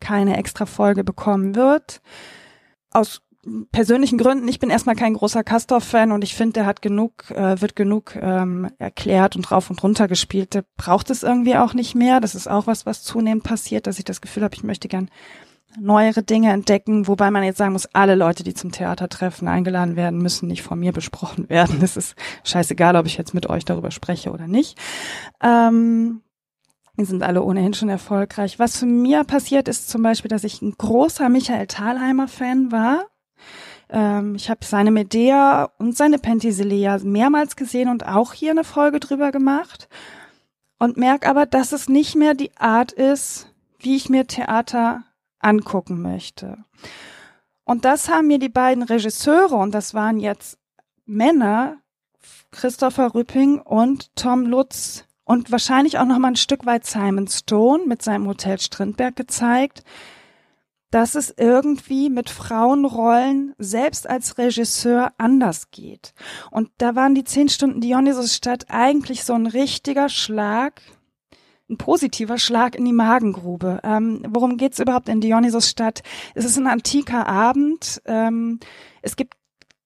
keine 0.00 0.38
extra 0.38 0.64
Folge 0.64 1.04
bekommen 1.04 1.54
wird. 1.54 2.00
Aus 2.90 3.20
persönlichen 3.72 4.18
Gründen, 4.18 4.46
ich 4.46 4.60
bin 4.60 4.70
erstmal 4.70 4.94
kein 4.94 5.14
großer 5.14 5.42
Castor-Fan 5.42 6.12
und 6.12 6.22
ich 6.22 6.34
finde, 6.34 6.54
der 6.54 6.66
hat 6.66 6.80
genug, 6.80 7.30
äh, 7.30 7.60
wird 7.60 7.74
genug 7.74 8.14
ähm, 8.16 8.70
erklärt 8.78 9.34
und 9.34 9.50
rauf 9.50 9.68
und 9.68 9.82
runter 9.82 10.06
gespielt. 10.06 10.54
Der 10.54 10.64
braucht 10.76 11.10
es 11.10 11.22
irgendwie 11.22 11.56
auch 11.56 11.74
nicht 11.74 11.94
mehr. 11.94 12.20
Das 12.20 12.34
ist 12.34 12.48
auch 12.48 12.66
was, 12.66 12.86
was 12.86 13.02
zunehmend 13.02 13.42
passiert, 13.42 13.86
dass 13.86 13.98
ich 13.98 14.04
das 14.04 14.20
Gefühl 14.20 14.44
habe, 14.44 14.54
ich 14.54 14.62
möchte 14.62 14.88
gern 14.88 15.10
neuere 15.80 16.22
Dinge 16.22 16.52
entdecken, 16.52 17.08
wobei 17.08 17.30
man 17.30 17.42
jetzt 17.44 17.56
sagen 17.58 17.72
muss, 17.72 17.86
alle 17.94 18.14
Leute, 18.14 18.44
die 18.44 18.54
zum 18.54 18.72
Theatertreffen 18.72 19.48
eingeladen 19.48 19.96
werden, 19.96 20.20
müssen 20.20 20.46
nicht 20.46 20.62
von 20.62 20.78
mir 20.78 20.92
besprochen 20.92 21.48
werden. 21.48 21.80
Es 21.82 21.96
ist 21.96 22.14
scheißegal, 22.44 22.94
ob 22.96 23.06
ich 23.06 23.16
jetzt 23.16 23.34
mit 23.34 23.48
euch 23.48 23.64
darüber 23.64 23.90
spreche 23.90 24.32
oder 24.32 24.46
nicht. 24.46 24.78
Ähm, 25.42 26.20
die 26.98 27.06
sind 27.06 27.22
alle 27.22 27.42
ohnehin 27.42 27.74
schon 27.74 27.88
erfolgreich. 27.88 28.58
Was 28.58 28.76
für 28.76 28.86
mir 28.86 29.24
passiert 29.24 29.66
ist 29.66 29.88
zum 29.88 30.02
Beispiel, 30.02 30.28
dass 30.28 30.44
ich 30.44 30.60
ein 30.60 30.74
großer 30.76 31.28
Michael 31.30 31.66
Thalheimer 31.66 32.28
Fan 32.28 32.70
war 32.70 33.06
ähm, 33.92 34.34
ich 34.34 34.50
habe 34.50 34.64
seine 34.64 34.90
Medea 34.90 35.70
und 35.78 35.96
seine 35.96 36.18
Penthesilea 36.18 36.98
mehrmals 37.04 37.54
gesehen 37.56 37.88
und 37.88 38.06
auch 38.06 38.32
hier 38.32 38.50
eine 38.50 38.64
Folge 38.64 38.98
drüber 38.98 39.30
gemacht 39.30 39.88
und 40.78 40.96
merke 40.96 41.28
aber, 41.28 41.46
dass 41.46 41.72
es 41.72 41.88
nicht 41.88 42.16
mehr 42.16 42.34
die 42.34 42.56
Art 42.56 42.90
ist, 42.90 43.52
wie 43.78 43.94
ich 43.94 44.08
mir 44.08 44.26
Theater 44.26 45.04
angucken 45.38 46.02
möchte. 46.02 46.58
Und 47.64 47.84
das 47.84 48.08
haben 48.08 48.26
mir 48.26 48.38
die 48.38 48.48
beiden 48.48 48.82
Regisseure, 48.82 49.56
und 49.56 49.72
das 49.72 49.94
waren 49.94 50.18
jetzt 50.18 50.58
Männer, 51.04 51.76
Christopher 52.50 53.14
Rüpping 53.14 53.60
und 53.60 54.14
Tom 54.16 54.46
Lutz 54.46 55.04
und 55.24 55.50
wahrscheinlich 55.52 55.98
auch 55.98 56.04
noch 56.04 56.18
mal 56.18 56.28
ein 56.28 56.36
Stück 56.36 56.66
weit 56.66 56.86
Simon 56.86 57.28
Stone 57.28 57.86
mit 57.86 58.02
seinem 58.02 58.26
Hotel 58.26 58.58
Strindberg 58.58 59.16
gezeigt, 59.16 59.84
dass 60.92 61.14
es 61.14 61.34
irgendwie 61.36 62.10
mit 62.10 62.28
Frauenrollen 62.28 63.54
selbst 63.58 64.08
als 64.08 64.36
Regisseur 64.36 65.12
anders 65.16 65.70
geht. 65.70 66.12
Und 66.50 66.68
da 66.78 66.94
waren 66.94 67.14
die 67.14 67.24
zehn 67.24 67.48
Stunden 67.48 67.80
Dionysusstadt 67.80 68.66
eigentlich 68.68 69.24
so 69.24 69.32
ein 69.32 69.46
richtiger 69.46 70.10
Schlag, 70.10 70.82
ein 71.70 71.78
positiver 71.78 72.36
Schlag 72.36 72.76
in 72.76 72.84
die 72.84 72.92
Magengrube. 72.92 73.80
Ähm, 73.82 74.22
worum 74.28 74.58
geht's 74.58 74.80
überhaupt 74.80 75.08
in 75.08 75.22
Dionysusstadt? 75.22 76.02
Es 76.34 76.44
ist 76.44 76.58
ein 76.58 76.66
antiker 76.66 77.26
Abend. 77.26 78.02
Ähm, 78.04 78.60
es 79.00 79.16
gibt 79.16 79.32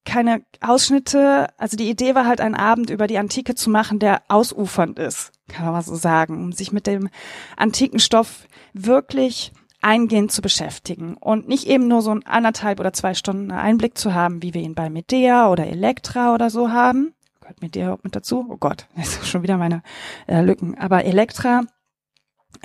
keine 0.04 0.42
Ausschnitte. 0.60 1.46
Also 1.56 1.76
die 1.76 1.88
Idee 1.88 2.16
war 2.16 2.26
halt, 2.26 2.40
einen 2.40 2.56
Abend 2.56 2.90
über 2.90 3.06
die 3.06 3.18
Antike 3.18 3.54
zu 3.54 3.70
machen, 3.70 4.00
der 4.00 4.22
ausufernd 4.26 4.98
ist, 4.98 5.30
kann 5.46 5.66
man 5.66 5.74
mal 5.74 5.82
so 5.82 5.94
sagen, 5.94 6.36
um 6.42 6.52
sich 6.52 6.72
mit 6.72 6.88
dem 6.88 7.10
antiken 7.56 8.00
Stoff 8.00 8.48
wirklich 8.72 9.52
eingehend 9.86 10.32
zu 10.32 10.42
beschäftigen 10.42 11.16
und 11.16 11.46
nicht 11.46 11.68
eben 11.68 11.86
nur 11.86 12.02
so 12.02 12.10
ein 12.10 12.26
anderthalb 12.26 12.80
oder 12.80 12.92
zwei 12.92 13.14
Stunden 13.14 13.52
Einblick 13.52 13.96
zu 13.96 14.14
haben, 14.14 14.42
wie 14.42 14.52
wir 14.52 14.60
ihn 14.60 14.74
bei 14.74 14.90
Medea 14.90 15.48
oder 15.48 15.68
Elektra 15.68 16.34
oder 16.34 16.50
so 16.50 16.72
haben. 16.72 17.14
Gehört 17.40 17.62
Medea 17.62 17.92
auch 17.92 18.02
mit 18.02 18.16
dazu? 18.16 18.44
Oh 18.50 18.56
Gott, 18.56 18.88
das 18.96 19.10
ist 19.10 19.28
schon 19.28 19.44
wieder 19.44 19.58
meine 19.58 19.82
äh, 20.26 20.42
Lücken. 20.42 20.76
Aber 20.76 21.04
Elektra, 21.04 21.62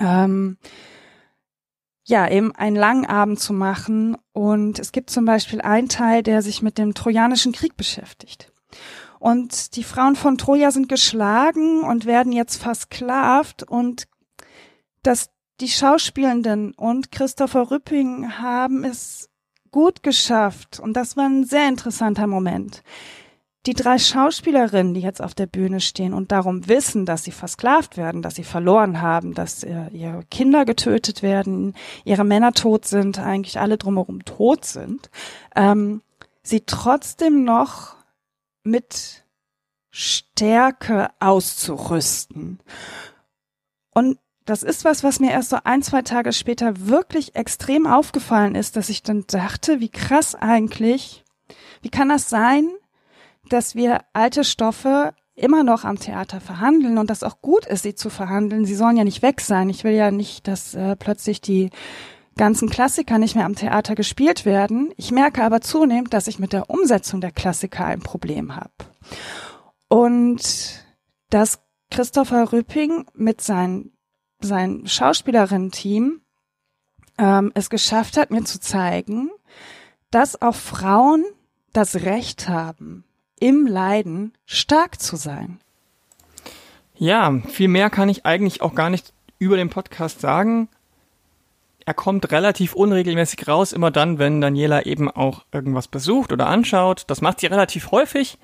ähm, 0.00 0.58
ja, 2.04 2.28
eben 2.28 2.52
einen 2.56 2.74
langen 2.74 3.06
Abend 3.06 3.38
zu 3.38 3.52
machen. 3.52 4.16
Und 4.32 4.80
es 4.80 4.90
gibt 4.90 5.08
zum 5.08 5.24
Beispiel 5.24 5.60
einen 5.60 5.88
Teil, 5.88 6.24
der 6.24 6.42
sich 6.42 6.60
mit 6.60 6.76
dem 6.76 6.92
Trojanischen 6.92 7.52
Krieg 7.52 7.76
beschäftigt. 7.76 8.52
Und 9.20 9.76
die 9.76 9.84
Frauen 9.84 10.16
von 10.16 10.38
Troja 10.38 10.72
sind 10.72 10.88
geschlagen 10.88 11.82
und 11.82 12.04
werden 12.04 12.32
jetzt 12.32 12.60
versklavt 12.60 13.62
und 13.62 14.08
das 15.04 15.30
die 15.62 15.68
Schauspielenden 15.68 16.72
und 16.72 17.12
Christopher 17.12 17.70
Rüpping 17.70 18.38
haben 18.38 18.82
es 18.82 19.30
gut 19.70 20.02
geschafft 20.02 20.80
und 20.80 20.94
das 20.94 21.16
war 21.16 21.26
ein 21.26 21.44
sehr 21.44 21.68
interessanter 21.68 22.26
Moment. 22.26 22.82
Die 23.66 23.74
drei 23.74 23.96
Schauspielerinnen, 23.96 24.92
die 24.92 25.00
jetzt 25.00 25.22
auf 25.22 25.34
der 25.34 25.46
Bühne 25.46 25.80
stehen 25.80 26.14
und 26.14 26.32
darum 26.32 26.66
wissen, 26.66 27.06
dass 27.06 27.22
sie 27.22 27.30
versklavt 27.30 27.96
werden, 27.96 28.20
dass 28.20 28.34
sie 28.34 28.42
verloren 28.42 29.00
haben, 29.00 29.34
dass 29.34 29.62
äh, 29.62 29.86
ihre 29.92 30.24
Kinder 30.32 30.64
getötet 30.64 31.22
werden, 31.22 31.74
ihre 32.04 32.24
Männer 32.24 32.52
tot 32.52 32.84
sind, 32.84 33.20
eigentlich 33.20 33.60
alle 33.60 33.78
drumherum 33.78 34.24
tot 34.24 34.64
sind, 34.64 35.10
ähm, 35.54 36.02
sie 36.42 36.62
trotzdem 36.66 37.44
noch 37.44 37.94
mit 38.64 39.24
Stärke 39.92 41.10
auszurüsten. 41.20 42.58
Und 43.94 44.18
das 44.44 44.62
ist 44.62 44.84
was, 44.84 45.04
was 45.04 45.20
mir 45.20 45.30
erst 45.30 45.50
so 45.50 45.58
ein, 45.64 45.82
zwei 45.82 46.02
Tage 46.02 46.32
später 46.32 46.86
wirklich 46.88 47.34
extrem 47.34 47.86
aufgefallen 47.86 48.54
ist, 48.54 48.76
dass 48.76 48.88
ich 48.88 49.02
dann 49.02 49.24
dachte, 49.26 49.80
wie 49.80 49.88
krass 49.88 50.34
eigentlich, 50.34 51.24
wie 51.80 51.90
kann 51.90 52.08
das 52.08 52.28
sein, 52.28 52.68
dass 53.48 53.74
wir 53.74 54.00
alte 54.12 54.44
Stoffe 54.44 55.14
immer 55.34 55.64
noch 55.64 55.84
am 55.84 55.98
Theater 55.98 56.40
verhandeln 56.40 56.98
und 56.98 57.08
das 57.08 57.22
auch 57.22 57.40
gut 57.40 57.66
ist, 57.66 57.82
sie 57.82 57.94
zu 57.94 58.10
verhandeln. 58.10 58.64
Sie 58.64 58.74
sollen 58.74 58.96
ja 58.96 59.04
nicht 59.04 59.22
weg 59.22 59.40
sein. 59.40 59.70
Ich 59.70 59.84
will 59.84 59.92
ja 59.92 60.10
nicht, 60.10 60.46
dass 60.46 60.74
äh, 60.74 60.96
plötzlich 60.96 61.40
die 61.40 61.70
ganzen 62.36 62.68
Klassiker 62.70 63.18
nicht 63.18 63.34
mehr 63.34 63.46
am 63.46 63.54
Theater 63.54 63.94
gespielt 63.94 64.44
werden. 64.44 64.92
Ich 64.96 65.10
merke 65.10 65.42
aber 65.44 65.60
zunehmend, 65.60 66.12
dass 66.14 66.26
ich 66.26 66.38
mit 66.38 66.52
der 66.52 66.70
Umsetzung 66.70 67.20
der 67.20 67.32
Klassiker 67.32 67.84
ein 67.84 68.00
Problem 68.00 68.56
habe. 68.56 68.70
Und 69.88 70.84
dass 71.30 71.60
Christopher 71.90 72.52
Rüpping 72.52 73.06
mit 73.14 73.40
seinen 73.42 73.91
sein 74.42 74.86
Schauspielerinnen-Team 74.86 76.20
ähm, 77.18 77.52
es 77.54 77.70
geschafft 77.70 78.16
hat, 78.16 78.30
mir 78.30 78.44
zu 78.44 78.60
zeigen, 78.60 79.30
dass 80.10 80.40
auch 80.40 80.54
Frauen 80.54 81.24
das 81.72 81.96
Recht 81.96 82.48
haben, 82.48 83.04
im 83.40 83.66
Leiden 83.66 84.32
stark 84.44 85.00
zu 85.00 85.16
sein. 85.16 85.60
Ja, 86.94 87.40
viel 87.48 87.68
mehr 87.68 87.90
kann 87.90 88.08
ich 88.08 88.26
eigentlich 88.26 88.60
auch 88.60 88.74
gar 88.74 88.90
nicht 88.90 89.12
über 89.38 89.56
den 89.56 89.70
Podcast 89.70 90.20
sagen 90.20 90.68
er 91.84 91.94
kommt 91.94 92.30
relativ 92.30 92.74
unregelmäßig 92.74 93.48
raus, 93.48 93.72
immer 93.72 93.90
dann, 93.90 94.18
wenn 94.18 94.40
Daniela 94.40 94.86
eben 94.86 95.10
auch 95.10 95.44
irgendwas 95.52 95.88
besucht 95.88 96.32
oder 96.32 96.46
anschaut. 96.46 97.04
Das 97.08 97.20
macht 97.20 97.40
sie 97.40 97.46
relativ 97.46 97.90
häufig. 97.90 98.38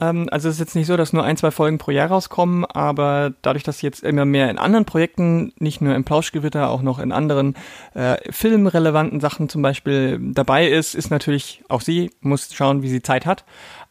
Ähm, 0.00 0.28
also 0.30 0.48
es 0.48 0.56
ist 0.56 0.60
jetzt 0.60 0.74
nicht 0.74 0.86
so, 0.86 0.96
dass 0.96 1.12
nur 1.12 1.24
ein, 1.24 1.36
zwei 1.36 1.50
Folgen 1.50 1.78
pro 1.78 1.90
Jahr 1.90 2.08
rauskommen, 2.08 2.64
aber 2.64 3.32
dadurch, 3.42 3.64
dass 3.64 3.78
sie 3.78 3.86
jetzt 3.86 4.02
immer 4.02 4.24
mehr 4.24 4.50
in 4.50 4.58
anderen 4.58 4.84
Projekten, 4.84 5.52
nicht 5.58 5.80
nur 5.80 5.94
im 5.94 6.04
Plauschgewitter, 6.04 6.70
auch 6.70 6.82
noch 6.82 6.98
in 6.98 7.12
anderen 7.12 7.54
äh, 7.94 8.16
filmrelevanten 8.30 9.20
Sachen 9.20 9.48
zum 9.48 9.62
Beispiel 9.62 10.18
dabei 10.20 10.68
ist, 10.68 10.94
ist 10.94 11.10
natürlich 11.10 11.62
auch 11.68 11.80
sie, 11.80 12.10
muss 12.20 12.52
schauen, 12.54 12.82
wie 12.82 12.88
sie 12.88 13.02
Zeit 13.02 13.26
hat. 13.26 13.44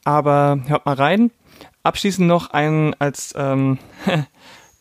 Aber 0.03 0.59
hört 0.67 0.85
mal 0.85 0.95
rein. 0.95 1.31
Abschließend 1.83 2.27
noch 2.27 2.51
ein 2.51 2.95
als 2.99 3.33
ähm, 3.35 3.79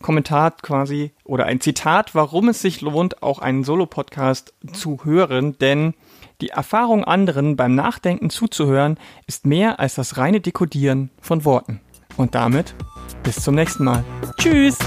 Kommentar 0.02 0.52
quasi 0.52 1.12
oder 1.24 1.46
ein 1.46 1.60
Zitat, 1.60 2.14
warum 2.14 2.48
es 2.48 2.60
sich 2.60 2.80
lohnt, 2.80 3.22
auch 3.22 3.38
einen 3.38 3.64
Solo-Podcast 3.64 4.54
zu 4.72 5.04
hören, 5.04 5.58
denn 5.58 5.94
die 6.40 6.48
Erfahrung 6.48 7.04
anderen 7.04 7.56
beim 7.56 7.74
Nachdenken 7.74 8.30
zuzuhören 8.30 8.98
ist 9.26 9.46
mehr 9.46 9.78
als 9.78 9.94
das 9.94 10.16
reine 10.16 10.40
Dekodieren 10.40 11.10
von 11.20 11.44
Worten. 11.44 11.80
Und 12.16 12.34
damit 12.34 12.74
bis 13.22 13.36
zum 13.36 13.54
nächsten 13.54 13.84
Mal. 13.84 14.04
Tschüss! 14.36 14.78